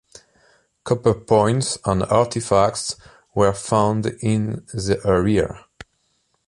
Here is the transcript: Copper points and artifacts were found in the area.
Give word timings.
Copper 0.83 1.13
points 1.13 1.77
and 1.85 2.01
artifacts 2.01 2.95
were 3.35 3.53
found 3.53 4.07
in 4.07 4.65
the 4.73 4.99
area. 5.05 5.63